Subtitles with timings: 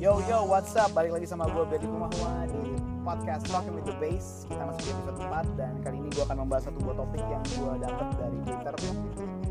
[0.00, 0.96] Yo yo, what's up?
[0.96, 2.72] Balik lagi sama gue Berdy Kumahua di
[3.04, 4.48] podcast Talking with the Bass.
[4.48, 7.44] Kita masuk di episode 4 dan kali ini gue akan membahas satu buah topik yang
[7.44, 8.74] gue dapat dari Twitter.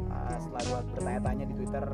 [0.09, 1.85] Uh, setelah gue bertanya-tanya di Twitter,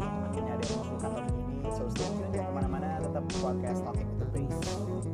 [0.00, 1.56] uh, akhirnya ada yang mengusulkan topik ini.
[1.76, 5.13] So stay tune jangan ke mana-mana, tetap podcast Talking with the Bass.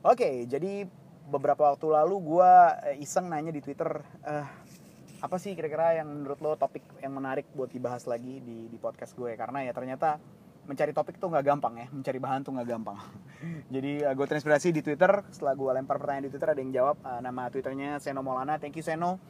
[0.00, 0.88] Oke, jadi
[1.28, 2.52] beberapa waktu lalu gue
[3.04, 4.48] iseng nanya di Twitter, eh,
[5.20, 9.12] apa sih kira-kira yang menurut lo topik yang menarik buat dibahas lagi di, di podcast
[9.12, 9.36] gue?
[9.36, 10.16] Karena ya ternyata
[10.64, 12.96] mencari topik tuh nggak gampang ya, mencari bahan tuh nggak gampang.
[13.76, 16.96] jadi uh, gue terinspirasi di Twitter, setelah gue lempar pertanyaan di Twitter ada yang jawab,
[17.04, 19.20] uh, nama Twitternya Seno Molana, thank you Seno.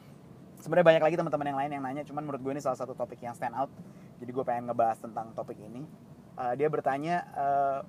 [0.63, 3.19] Sebenarnya banyak lagi teman-teman yang lain yang nanya, cuman menurut gue ini salah satu topik
[3.19, 3.67] yang stand out.
[4.23, 5.83] Jadi gue pengen ngebahas tentang topik ini.
[6.39, 7.83] Uh, dia bertanya, uh,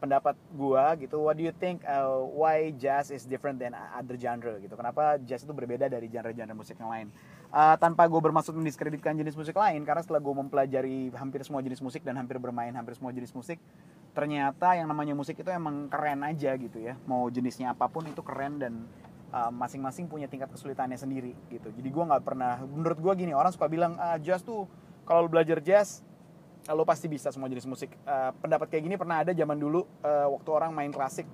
[0.00, 4.56] pendapat gua gitu what do you think uh, why jazz is different than other genre
[4.56, 4.72] gitu?
[4.72, 7.06] Kenapa jazz itu berbeda dari genre-genre musik yang lain?
[7.50, 11.82] Uh, tanpa gue bermaksud mendiskreditkan jenis musik lain karena setelah gue mempelajari hampir semua jenis
[11.82, 13.58] musik dan hampir bermain hampir semua jenis musik
[14.14, 16.94] ternyata yang namanya musik itu emang keren aja gitu ya.
[17.04, 18.86] Mau jenisnya apa pun itu keren dan
[19.34, 21.68] uh, masing-masing uh, punya tingkat kesulitannya sendiri gitu.
[21.74, 24.66] Jadi gue nggak pernah menurut gue gini orang suka bilang uh, jazz tuh
[25.02, 26.06] kalau belajar jazz
[26.68, 27.88] lo pasti bisa semua jenis musik.
[28.04, 31.24] Uh, pendapat kayak gini pernah ada zaman dulu uh, waktu orang main klasik.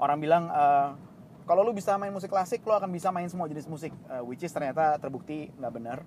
[0.00, 0.98] Orang bilang uh,
[1.46, 3.94] kalau lo bisa main musik klasik, lo akan bisa main semua jenis musik.
[4.10, 5.98] Uh, which is ternyata terbukti nggak benar.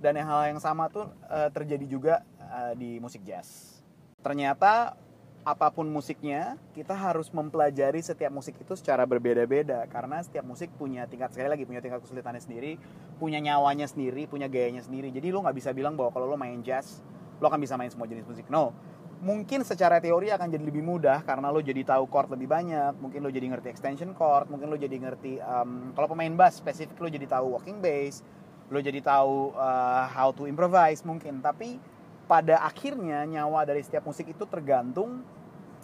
[0.00, 3.80] Dan yang hal yang sama tuh uh, terjadi juga uh, di musik jazz.
[4.24, 4.96] Ternyata
[5.40, 11.08] apa pun musiknya, kita harus mempelajari setiap musik itu secara berbeda-beda karena setiap musik punya
[11.08, 12.76] tingkat sekali lagi punya tingkat kesulitannya sendiri,
[13.16, 15.08] punya nyawanya sendiri, punya gayanya sendiri.
[15.08, 17.00] Jadi lo nggak bisa bilang bahwa kalau lo main jazz
[17.40, 18.46] lo akan bisa main semua jenis musik.
[18.52, 18.76] No,
[19.24, 23.20] mungkin secara teori akan jadi lebih mudah karena lo jadi tahu chord lebih banyak, mungkin
[23.24, 27.08] lo jadi ngerti extension chord, mungkin lo jadi ngerti um, kalau pemain bass spesifik lo
[27.08, 28.20] jadi tahu walking bass,
[28.68, 31.40] lo jadi tahu uh, how to improvise mungkin.
[31.40, 31.80] Tapi
[32.28, 35.24] pada akhirnya nyawa dari setiap musik itu tergantung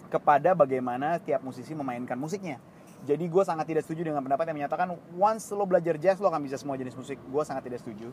[0.07, 2.61] kepada bagaimana setiap musisi memainkan musiknya.
[3.05, 6.41] Jadi gue sangat tidak setuju dengan pendapat yang menyatakan once lo belajar jazz lo akan
[6.41, 7.21] bisa semua jenis musik.
[7.29, 8.09] Gue sangat tidak setuju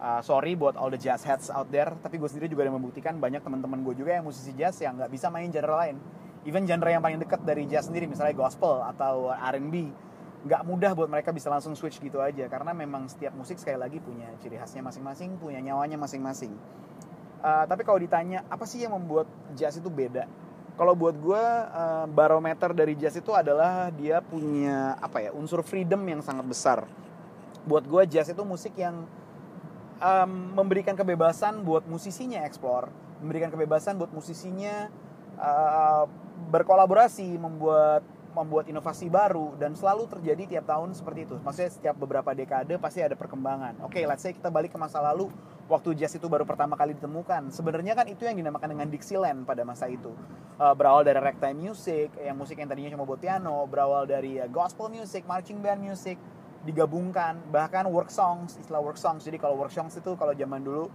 [0.00, 3.18] uh, sorry buat all the jazz heads out there tapi gue sendiri juga ada membuktikan
[3.18, 5.96] banyak teman-teman gue juga yang musisi jazz yang nggak bisa main genre lain.
[6.44, 9.92] Even genre yang paling dekat dari jazz sendiri misalnya gospel atau R&B
[10.44, 13.96] nggak mudah buat mereka bisa langsung switch gitu aja karena memang setiap musik sekali lagi
[13.96, 16.52] punya ciri khasnya masing-masing punya nyawanya masing-masing.
[17.44, 20.28] Uh, tapi kalau ditanya apa sih yang membuat jazz itu beda?
[20.74, 26.04] Kalau buat gue uh, barometer dari jazz itu adalah dia punya apa ya unsur freedom
[26.04, 26.78] yang sangat besar.
[27.64, 29.08] Buat gue jazz itu musik yang
[30.00, 32.90] um, memberikan kebebasan buat musisinya eksplor,
[33.22, 34.90] memberikan kebebasan buat musisinya
[35.38, 36.04] uh,
[36.50, 38.02] berkolaborasi, membuat
[38.34, 41.38] membuat inovasi baru dan selalu terjadi tiap tahun seperti itu.
[41.38, 43.78] Maksudnya setiap beberapa dekade pasti ada perkembangan.
[43.86, 45.30] Oke, okay, let's say kita balik ke masa lalu
[45.70, 47.54] waktu jazz itu baru pertama kali ditemukan.
[47.54, 50.12] Sebenarnya kan itu yang dinamakan dengan Dixieland pada masa itu.
[50.58, 54.50] Uh, berawal dari ragtime music, yang musik yang tadinya cuma buat piano, berawal dari uh,
[54.50, 56.18] gospel music, marching band music,
[56.64, 57.38] digabungkan.
[57.52, 59.22] Bahkan work songs istilah work songs.
[59.22, 60.88] Jadi kalau work songs itu kalau zaman dulu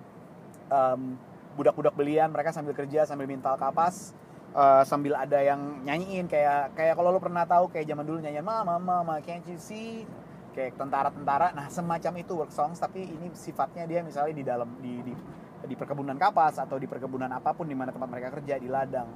[0.73, 1.15] um,
[1.55, 4.15] budak-budak belian mereka sambil kerja sambil mintal kapas
[4.53, 6.25] uh, sambil ada yang nyanyiin.
[6.25, 10.05] Kayak kayak kalau lo pernah tahu kayak zaman dulu nyanyian mama mama can't you see?
[10.53, 11.53] Kayak tentara-tentara.
[11.53, 15.13] Nah semacam itu work songs tapi ini sifatnya dia misalnya di dalam di, di
[15.59, 19.07] di perkebunan kapas atau di perkebunan apa pun di mana tempat mereka kerja di ladang.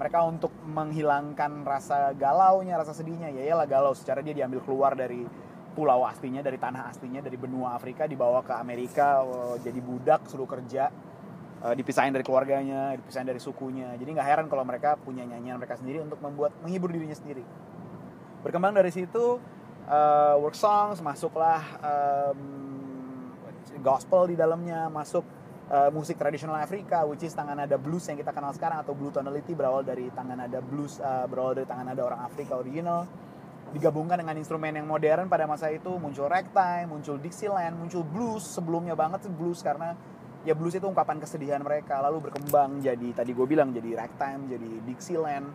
[0.00, 3.92] Mereka untuk menghilangkan rasa galau nya rasa sedihnya ya iyalah galau.
[3.92, 5.28] Secara dia diambil keluar dari
[5.72, 10.46] pulau aslinya dari tanah aslinya dari benua Afrika dibawa ke Amerika uh, jadi budak suruh
[10.46, 10.90] kerja
[11.64, 13.94] uh, dipisahin dari keluarganya dipisahin dari sukunya.
[13.96, 17.44] Jadi nggak heran kalau mereka punya nyanyian mereka sendiri untuk membuat menghibur dirinya sendiri.
[18.40, 19.38] Berkembang dari situ
[19.86, 22.40] uh, work songs masuklah um,
[23.80, 25.24] gospel di dalamnya masuk
[25.70, 29.12] uh, musik tradisional Afrika which is tangan nada blues yang kita kenal sekarang atau blue
[29.14, 33.06] tonality berawal dari tangan nada blues uh, berawal dari tangan nada orang Afrika original
[33.70, 38.42] digabungkan dengan instrumen yang modern pada masa itu muncul ragtime, muncul Dixieland, muncul blues.
[38.42, 39.94] Sebelumnya banget sih blues karena
[40.42, 44.70] ya blues itu ungkapan kesedihan mereka lalu berkembang jadi tadi gue bilang jadi ragtime, jadi
[44.88, 45.52] Dixieland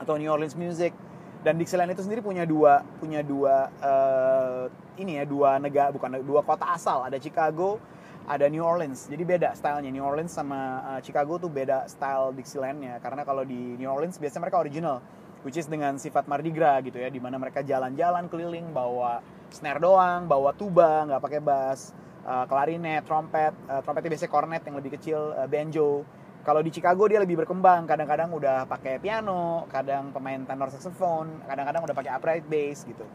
[0.00, 0.94] atau New Orleans music.
[1.42, 6.46] Dan Dixieland itu sendiri punya dua punya dua uh, ini ya dua negara bukan dua
[6.46, 7.02] kota asal.
[7.02, 7.82] Ada Chicago
[8.30, 9.10] ada New Orleans.
[9.10, 9.90] Jadi beda stylenya.
[9.90, 13.02] New Orleans sama uh, Chicago tuh beda style Dixielandnya.
[13.02, 15.02] Karena kalau di New Orleans biasanya mereka original
[15.42, 19.22] which is dengan sifat Mardi Gras gitu ya di mana mereka jalan-jalan keliling bawa
[19.52, 21.92] snare doang bawa tuba nggak pakai bass
[22.24, 26.06] uh, klarinet trompet uh, trompetnya biasanya cornet yang lebih kecil uh, banjo.
[26.42, 31.86] Kalau di Chicago dia lebih berkembang kadang-kadang udah pakai piano kadang pemain tenor saxophone kadang-kadang
[31.86, 33.06] udah pakai upright bass gitu.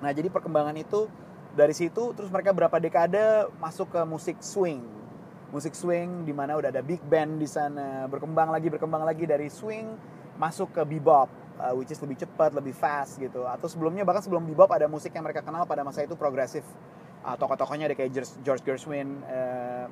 [0.00, 1.08] Nah jadi perkembangan itu
[1.52, 4.80] dari situ terus mereka berapa dekade masuk ke musik swing.
[5.52, 9.52] Musik swing di mana udah ada big band di sana berkembang lagi berkembang lagi dari
[9.52, 9.92] swing
[10.40, 13.46] masuk ke bebop uh, which is lebih cepat lebih fast gitu.
[13.46, 16.64] Atau sebelumnya bahkan sebelum bebop ada musik yang mereka kenal pada masa itu progresif.
[17.24, 18.12] Uh, tokoh-tokohnya ada kayak
[18.44, 19.88] George, Gershwin uh,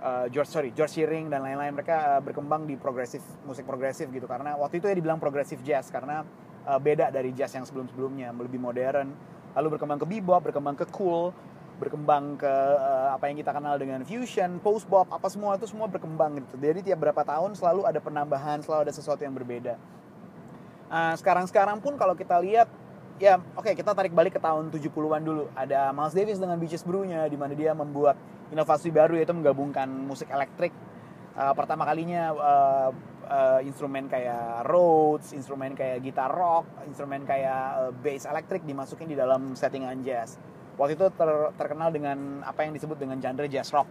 [0.00, 1.76] uh, George sorry George Shearing dan lain-lain.
[1.76, 4.24] Mereka uh, berkembang di progresif musik progresif gitu.
[4.24, 6.24] Karena waktu itu ya dibilang progresif jazz karena
[6.64, 9.12] uh, beda dari jazz yang sebelum-sebelumnya lebih modern.
[9.54, 11.30] Lalu berkembang ke bebop berkembang ke cool
[11.74, 15.90] berkembang ke uh, apa yang kita kenal dengan fusion, post bop, apa semua itu semua
[15.90, 16.54] berkembang gitu.
[16.58, 19.74] Jadi tiap berapa tahun selalu ada penambahan, selalu ada sesuatu yang berbeda.
[20.92, 22.68] Uh, sekarang-sekarang pun kalau kita lihat
[23.16, 25.44] ya oke okay, kita tarik balik ke tahun 70-an dulu.
[25.56, 28.18] Ada Miles Davis dengan Beaches Brew-nya di mana dia membuat
[28.52, 30.70] inovasi baru yaitu menggabungkan musik elektrik
[31.38, 32.90] uh, pertama kalinya uh,
[33.26, 39.16] uh, instrumen kayak Rhodes, instrumen kayak gitar rock, instrumen kayak uh, bass elektrik dimasukin di
[39.18, 40.38] dalam settingan jazz.
[40.74, 43.86] Waktu itu ter, terkenal dengan apa yang disebut dengan genre jazz rock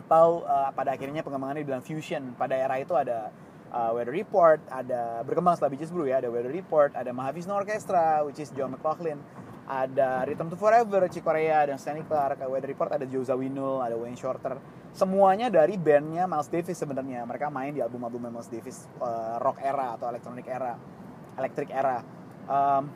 [0.00, 2.32] atau uh, pada akhirnya pengembangannya dibilang fusion.
[2.36, 3.28] Pada era itu ada
[3.70, 8.22] uh, Weather Report, ada berkembang setelah Beaches Brew ya, ada Weather Report, ada Mahavishnu Orchestra,
[8.26, 9.22] which is John McLaughlin,
[9.70, 13.94] ada Rhythm to Forever, Chick Corea, dan Stanley Clarke, Weather Report ada Joe Zawinul, ada
[13.94, 14.58] Wayne Shorter.
[14.90, 17.22] Semuanya dari bandnya Miles Davis sebenarnya.
[17.22, 20.74] Mereka main di album-album Miles Davis uh, rock era atau electronic era,
[21.38, 22.02] electric era.
[22.50, 22.90] Um,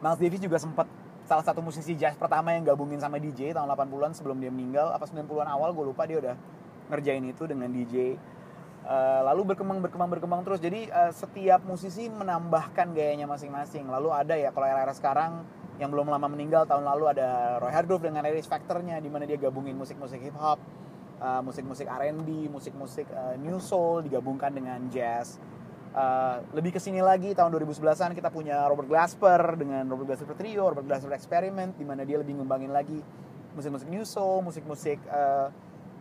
[0.00, 0.88] Miles Davis juga sempat
[1.28, 4.96] salah satu musisi jazz pertama yang gabungin sama DJ tahun 80-an sebelum dia meninggal.
[4.96, 6.34] Apa 90-an awal gue lupa dia udah
[6.88, 8.16] ngerjain itu dengan DJ.
[8.86, 14.38] Uh, lalu berkembang berkembang berkembang terus jadi uh, setiap musisi menambahkan gayanya masing-masing lalu ada
[14.38, 15.42] ya kalau era-era sekarang
[15.76, 19.36] yang belum lama meninggal tahun lalu ada Roy Hargrove dengan Irish Factor-nya di mana dia
[19.36, 20.56] gabungin musik-musik hip hop,
[21.20, 25.36] uh, musik-musik R&B, musik-musik uh, new soul digabungkan dengan jazz.
[25.96, 30.68] Uh, lebih ke sini lagi tahun 2011-an kita punya Robert Glasper dengan Robert Glasper Trio,
[30.68, 33.00] Robert Glasper Experiment di mana dia lebih ngembangin lagi
[33.56, 35.00] musik-musik new soul, musik-musik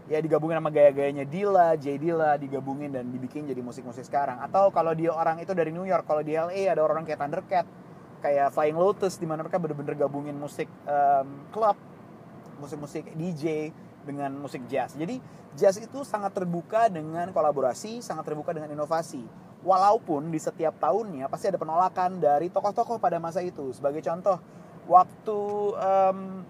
[0.06, 4.38] ya digabungin sama gaya-gayanya Dilla, J Dilla digabungin dan dibikin jadi musik-musik sekarang.
[4.42, 7.66] Atau kalau dia orang itu dari New York, kalau di LA ada orang kayak Thundercat,
[8.22, 11.78] kayak Flying Lotus di mana mereka bener-bener gabungin musik um, club,
[12.62, 13.74] musik-musik DJ
[14.06, 14.94] dengan musik jazz.
[14.94, 15.18] Jadi
[15.58, 19.26] jazz itu sangat terbuka dengan kolaborasi, sangat terbuka dengan inovasi.
[19.66, 23.74] Walaupun di setiap tahunnya pasti ada penolakan dari tokoh-tokoh pada masa itu.
[23.74, 24.38] Sebagai contoh,
[24.86, 25.40] waktu
[25.74, 26.46] um,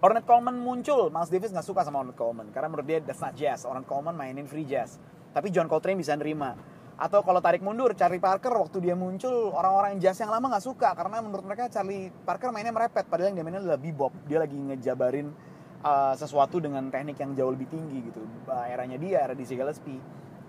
[0.00, 3.36] Ornette Coleman muncul, Miles Davis nggak suka sama Ornette Coleman karena menurut dia that's not
[3.36, 3.68] jazz.
[3.68, 4.96] Ornette Coleman mainin free jazz.
[5.36, 6.56] Tapi John Coltrane bisa nerima.
[6.96, 10.96] Atau kalau tarik mundur Charlie Parker waktu dia muncul orang-orang jazz yang lama nggak suka.
[10.96, 13.12] Karena menurut mereka Charlie Parker mainnya merepet.
[13.12, 15.28] Padahal yang dia mainnya adalah bebop dia lagi ngejabarin
[15.84, 18.24] uh, sesuatu dengan teknik yang jauh lebih tinggi gitu.
[18.48, 20.00] Uh, eranya dia era Dizzy Gillespie.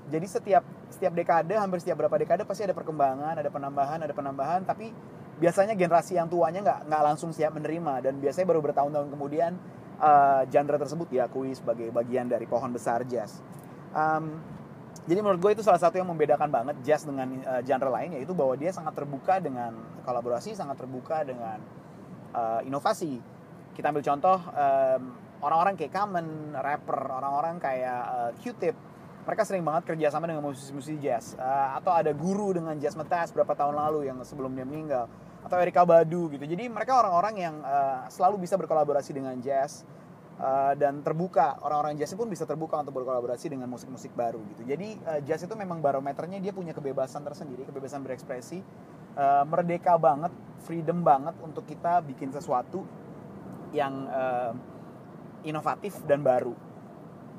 [0.07, 4.63] Jadi setiap setiap dekade hampir setiap berapa dekade pasti ada perkembangan ada penambahan ada penambahan.
[4.63, 4.95] Tapi
[5.41, 8.05] biasanya generasi yang tuanya nggak nggak langsung siap menerima.
[8.05, 9.57] Dan biasanya baru bertahun-tahun kemudian
[9.97, 13.41] uh, genre tersebut diakui sebagai bagian dari pohon besar jazz.
[13.91, 14.37] Um,
[15.09, 18.37] jadi menurut gue itu salah satu yang membedakan banget jazz dengan uh, genre lain yaitu
[18.37, 19.73] bahwa dia sangat terbuka dengan
[20.05, 21.57] kolaborasi sangat terbuka dengan
[22.37, 23.17] uh, inovasi.
[23.73, 25.01] Kita ambil contoh um,
[25.41, 28.77] orang-orang kayak Common, rapper, orang-orang kayak uh, Q-Tip
[29.21, 31.33] mereka sering banget kerjasama dengan musisi-musisi jazz.
[31.33, 35.09] Uh, atau ada guru dengan jazz metas berapa tahun lalu yang sebelum dia meninggal
[35.41, 36.45] atau Erika Badu gitu.
[36.45, 39.83] Jadi mereka orang-orang yang uh, selalu bisa berkolaborasi dengan jazz
[40.37, 41.57] uh, dan terbuka.
[41.65, 44.63] Orang-orang jazz pun bisa terbuka untuk berkolaborasi dengan musik-musik baru gitu.
[44.69, 48.61] Jadi uh, jazz itu memang barometernya dia punya kebebasan tersendiri kebebasan berekspresi.
[49.11, 50.31] Uh, merdeka banget
[50.63, 52.87] freedom banget untuk kita bikin sesuatu
[53.75, 54.55] yang uh,
[55.43, 56.70] inovatif dan baru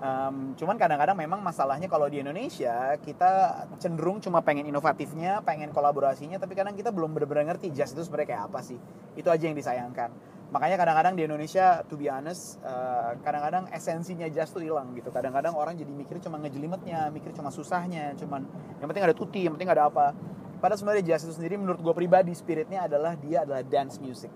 [0.03, 6.43] Um, cuman kadang-kadang memang masalahnya kalau di Indonesia kita cenderung cuma pengen inovatifnya, pengen kolaborasinya,
[6.43, 8.83] tapi kadang kita belum benar-benar ngerti jazz itu sebenarnya kayak apa sih.
[9.15, 10.11] Itu aja yang disayangkan.
[10.51, 15.15] Makanya kadang-kadang di Indonesia to be honest uh, kadang-kadang esensinya jazz tuh hilang gitu.
[15.15, 18.43] Kadang-kadang orang jadi mikir cuma ngejelimetnya mikir cuma susahnya cuman
[18.83, 20.19] yang penting ada tuti yang penting ada apa.
[20.59, 24.35] Pada sebenarnya jazz itu sendiri menurut gue pribadi spiritnya adalah dia adalah dance music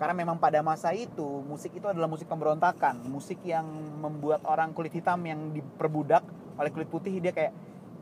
[0.00, 3.04] karena memang pada masa itu musik itu adalah musik pemberontakan.
[3.04, 3.68] Musik yang
[4.00, 6.24] membuat orang kulit hitam yang diperbudak
[6.56, 7.52] oleh kulit putih dia kayak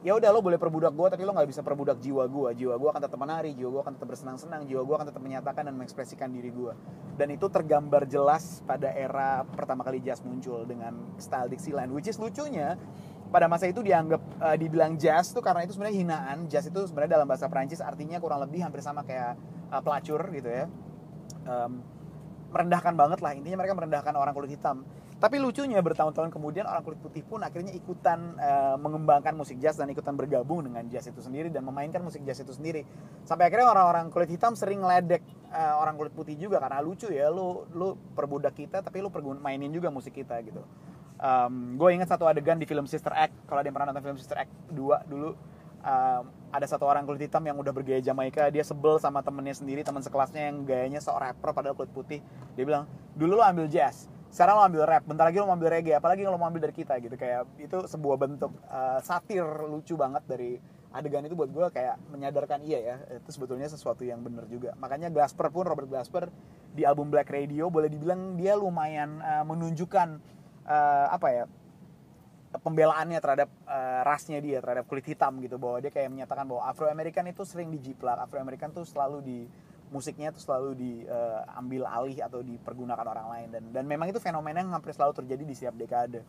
[0.07, 2.88] ya udah lo boleh perbudak gue tapi lo nggak bisa perbudak jiwa gue jiwa gue
[2.95, 6.31] akan tetap menari jiwa gue akan tetap bersenang-senang jiwa gue akan tetap menyatakan dan mengekspresikan
[6.31, 6.71] diri gue
[7.19, 12.14] dan itu tergambar jelas pada era pertama kali jazz muncul dengan style Dixieland which is
[12.14, 12.78] lucunya
[13.28, 16.49] pada masa itu dianggap uh, dibilang jazz tuh karena itu sebenarnya hinaan.
[16.49, 19.37] Jazz itu sebenarnya dalam bahasa Perancis artinya kurang lebih hampir sama kayak
[19.69, 20.64] uh, pelacur gitu ya
[21.47, 21.83] um,
[22.49, 24.87] merendahkan banget lah intinya mereka merendahkan orang kulit hitam
[25.19, 29.91] tapi lucunya bertahun-tahun kemudian orang kulit putih pun akhirnya ikutan uh, mengembangkan musik jazz dan
[29.91, 32.87] ikutan bergabung dengan jazz itu sendiri dan memainkan musik jazz itu sendiri.
[33.27, 37.35] Sampai akhirnya orang-orang kulit hitam sering ngeledek uh, orang kulit putih juga karena lucu ya
[37.35, 40.63] lu lu perbudak kita tapi lu pergun mainin juga musik kita gitu.
[41.19, 44.19] Um, gue ingat satu adegan di film Sister Act kalau ada yang pernah nonton film
[44.23, 45.35] Sister Act 2 dulu
[45.83, 49.85] um, ada satu orang kulit hitam yang udah bergaya Jamaika dia sebel sama temennya sendiri
[49.85, 52.21] teman sekelasnya yang gayanya seorang rapper padahal kulit putih.
[52.57, 55.97] Dia bilang dulu lo ambil jazz sekarang lo ambil rap bentar lagi lo ambil reggae
[55.97, 57.17] apalagi lo mau ambil dari kita gitu.
[57.17, 62.65] Kayak itu sebuah bentuk uh, satir lucu banget dari adegan itu buat gue kayak menyadarkan
[62.65, 64.77] iya ya itu sebetulnya sesuatu yang bener juga.
[64.77, 66.29] Makanya Glasper pun Robert Glasper
[66.73, 70.21] di album Black Radio boleh dibilang dia lumayan uh, menunjukkan
[70.69, 71.45] uh, apa ya
[72.49, 75.61] pembelaannya terhadap uh, rasnya dia terhadap kulit hitam gitu.
[75.61, 78.17] Bahwa dia kayak menyatakan bahwa Afro American itu sering dijiplak.
[78.17, 79.38] Afro American tuh selalu di
[79.88, 83.49] musiknya tuh selalu diambil uh, alih atau dipergunakan orang lain.
[83.52, 86.25] Dan dan memang itu fenomena yang hampir selalu terjadi di setiap dekade.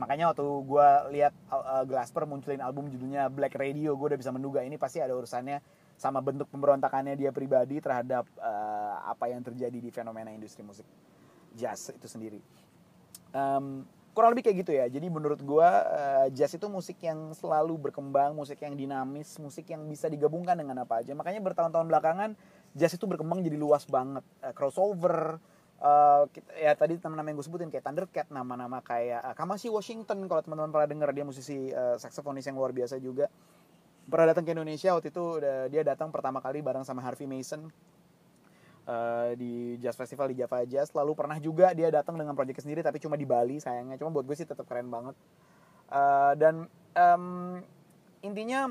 [0.00, 4.64] Makanya waktu gue lihat uh, Glasper munculin album judulnya Black Radio gue udah bisa menduga
[4.64, 5.60] ini pasti ada urusannya
[6.00, 10.88] sama bentuk pemberontakannya dia pribadi terhadap uh, apa yang terjadi di fenomena industri musik
[11.54, 12.40] jazz itu sendiri.
[13.30, 14.86] Um, kurang lebih kayak gitu ya.
[14.88, 19.84] Jadi menurut gue uh, jazz itu musik yang selalu berkembang musik yang dinamis musik yang
[19.88, 21.16] bisa digabungkan dengan apa aja.
[21.16, 22.30] Makanya bertahun-tahun belakangan
[22.76, 24.24] jazz itu berkembang jadi luas banget.
[24.44, 25.40] Uh, crossover
[25.80, 26.28] uh,
[26.60, 30.28] ya tadi teman-teman yang gue sebutin kayak Thundercat nama-nama kayak uh, Kamasi Washington.
[30.28, 33.32] Kalau teman-teman pernah dengar dia musisi uh, saksofonis yang luar biasa juga.
[34.02, 37.72] Pernah datang ke Indonesia waktu itu uh, dia datang pertama kali bareng sama Harvey Mason
[38.86, 40.90] uh, di Jazz Festival di Java Jazz.
[40.94, 43.98] Lalu pernah juga dia datang dengan proyek sendiri tapi cuma di Bali sayangnya.
[43.98, 45.14] Cuma buat gue sih tetap keren banget.
[45.92, 46.54] Uh, dan
[46.96, 47.60] um,
[48.22, 48.70] intinya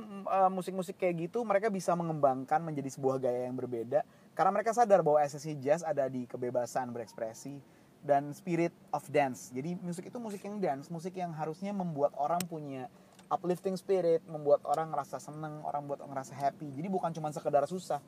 [0.50, 4.04] musik-musik uh, kayak gitu mereka bisa mengembangkan menjadi sebuah gaya yang berbeda.
[4.32, 7.60] Karena mereka sadar bahwa esensi jazz ada di kebebasan berekspresi
[8.02, 9.54] dan spirit of dance.
[9.54, 12.90] Jadi musik itu musik yang dance musik yang harusnya membuat orang punya
[13.32, 16.74] uplifting spirit membuat orang ngerasa seneng orang buat ngerasa happy.
[16.74, 18.02] Jadi bukan cuma sekedar susah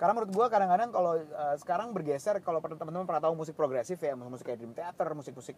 [0.00, 4.16] karena menurut gue kadang-kadang kalau uh, sekarang bergeser kalau teman-teman pernah tahu musik progresif ya
[4.16, 5.52] musik kayak Dream Theater musik-musik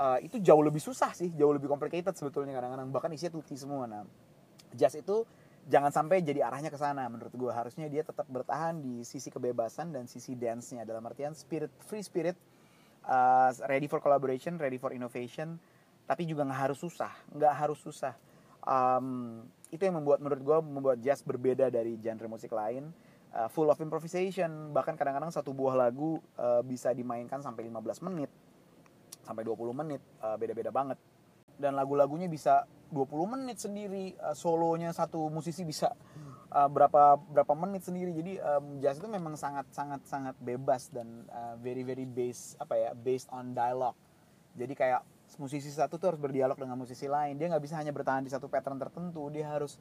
[0.00, 2.88] uh, itu jauh lebih susah sih jauh lebih complicated sebetulnya kadang-kadang.
[2.88, 3.84] Bahkan isinya tutti semua.
[3.84, 4.08] Nah
[4.72, 5.28] jazz itu
[5.68, 9.92] jangan sampai jadi arahnya ke sana menurut gue harusnya dia tetap bertahan di sisi kebebasan
[9.92, 10.88] dan sisi dance-nya.
[10.88, 12.40] Dalam artian spirit free spirit
[13.04, 15.60] uh, ready for collaboration ready for innovation
[16.08, 18.16] tapi juga nggak harus susah nggak harus susah.
[18.64, 22.88] Um, itu yang membuat menurut gue membuat jazz berbeda dari genre musik lain
[23.34, 24.70] uh, full of improvisation.
[24.70, 28.30] Bahkan kadang-kadang satu buah lagu uh, bisa dimainkan sampai 15 menit
[29.24, 31.00] sampai 20 menit uh, beda-beda banget.
[31.54, 35.90] Dan lagu-lagunya bisa 20 menit sendiri uh, solonya satu musisi bisa
[36.52, 38.14] uh, berapa berapa menit sendiri.
[38.14, 42.74] Jadi um, jazz itu memang sangat sangat sangat bebas dan uh, very very based apa
[42.78, 43.96] ya based on dialogue.
[44.54, 45.02] Jadi kayak
[45.40, 47.34] musisi satu tuh harus berdialog dengan musisi lain.
[47.34, 49.26] Dia nggak bisa hanya bertahan di satu pattern tertentu.
[49.34, 49.80] Dia harus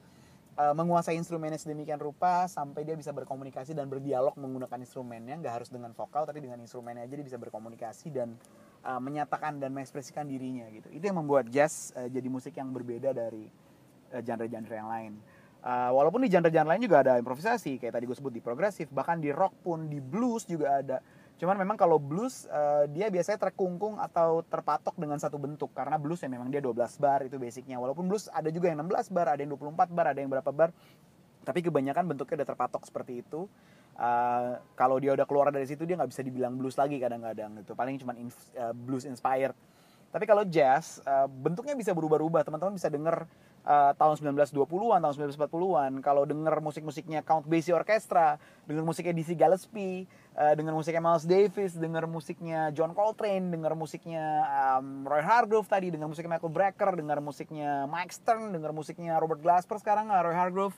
[0.58, 5.38] uh, menguasai instrumennya sedemikian rupa sampai dia bisa berkomunikasi dan berdialog menggunakan instrumennya.
[5.40, 8.38] Nggak harus dengan vokal tapi dengan instrumennya aja dia bisa berkomunikasi dan
[8.86, 10.90] uh, menyatakan dan mengekspresikan dirinya gitu.
[10.94, 13.50] Itu yang membuat jazz uh, jadi musik yang berbeda dari
[14.14, 15.14] genre-genre uh, yang lain.
[15.64, 19.16] Uh, walaupun di genre-genre lain juga ada improvisasi kayak tadi gue sebut di progresif bahkan
[19.16, 21.00] di rock pun di blues juga ada
[21.42, 26.22] Cuman memang kalau blues uh, dia biasanya terkungkung atau terpatok dengan satu bentuk karena blues
[26.22, 27.82] ya memang dia 12 bar itu basicnya.
[27.82, 30.70] Walaupun blues ada juga yang 16 bar, ada yang 24 bar, ada yang berapa bar.
[31.44, 33.50] Tapi kebanyakan bentuknya udah terpatok seperti itu.
[33.94, 37.74] Uh, kalau dia udah keluar dari situ dia nggak bisa dibilang blues lagi kadang-kadang gitu.
[37.74, 39.58] Paling cuma uh, blues inspired.
[40.14, 42.46] Tapi kalau jazz uh, bentuknya bisa berubah-ubah.
[42.46, 43.26] Teman-teman bisa denger
[43.64, 45.92] uh, tahun 1920-an, tahun 1940-an.
[46.04, 50.06] Kalau denger musik-musiknya Count Basie Orchestra, denger musiknya Dizzy Gillespie,
[50.36, 54.24] uh, denger musiknya Miles Davis, denger musiknya John Coltrane, denger musiknya
[54.78, 59.42] um, Roy Hargrove tadi, denger musiknya Michael Brecker, denger musiknya Mike Stern, denger musiknya Robert
[59.42, 60.76] Glasper sekarang, uh, Roy Hargrove.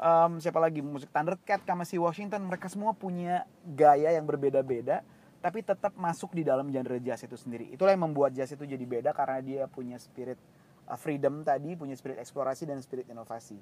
[0.00, 5.04] Um, siapa lagi musik Thundercat, Kamasi Washington, mereka semua punya gaya yang berbeda-beda
[5.40, 7.72] tapi tetap masuk di dalam genre jazz itu sendiri.
[7.72, 10.36] Itulah yang membuat jazz itu jadi beda karena dia punya spirit
[10.96, 13.58] freedom tadi, punya spirit eksplorasi dan spirit inovasi.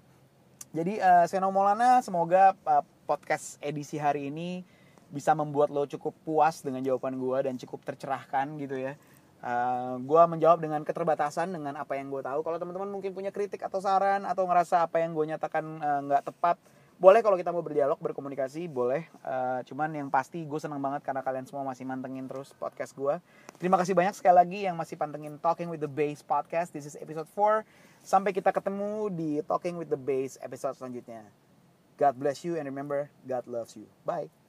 [0.69, 4.61] Jadi uh, Seno Maulana semoga uh, podcast edisi hari ini
[5.09, 8.93] bisa membuat lo cukup puas dengan jawaban gue dan cukup tercerahkan gitu ya.
[9.39, 12.45] Uh, gue menjawab dengan keterbatasan dengan apa yang gue tahu.
[12.45, 16.23] Kalau teman-teman mungkin punya kritik atau saran atau ngerasa apa yang gue nyatakan uh, nggak
[16.23, 16.57] uh, tepat,
[16.99, 19.07] boleh kalau kita mau berdialog berkomunikasi boleh.
[19.23, 23.23] Uh, cuman yang pasti gue seneng banget karena kalian semua masih mantengin terus podcast gue.
[23.63, 26.75] Terima kasih banyak sekali lagi yang masih pantengin Talking with the Bass podcast.
[26.75, 27.63] This is episode 4
[28.03, 31.23] sampai kita ketemu di Talking with the Bass episode selanjutnya.
[31.99, 33.87] God bless you and remember God loves you.
[34.03, 34.48] Bye